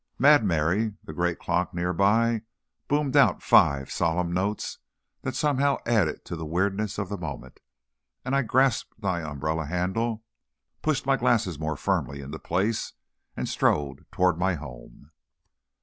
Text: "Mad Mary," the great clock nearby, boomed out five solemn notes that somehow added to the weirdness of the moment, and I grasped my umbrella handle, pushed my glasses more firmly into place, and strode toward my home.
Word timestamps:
"Mad 0.17 0.43
Mary," 0.43 0.95
the 1.03 1.13
great 1.13 1.37
clock 1.37 1.75
nearby, 1.75 2.41
boomed 2.87 3.15
out 3.15 3.43
five 3.43 3.91
solemn 3.91 4.33
notes 4.33 4.79
that 5.21 5.35
somehow 5.35 5.77
added 5.85 6.25
to 6.25 6.35
the 6.35 6.43
weirdness 6.43 6.97
of 6.97 7.07
the 7.09 7.19
moment, 7.19 7.59
and 8.25 8.35
I 8.35 8.41
grasped 8.41 8.95
my 8.99 9.21
umbrella 9.21 9.67
handle, 9.67 10.23
pushed 10.81 11.05
my 11.05 11.17
glasses 11.17 11.59
more 11.59 11.77
firmly 11.77 12.19
into 12.21 12.39
place, 12.39 12.93
and 13.37 13.47
strode 13.47 14.07
toward 14.11 14.39
my 14.39 14.55
home. 14.55 15.11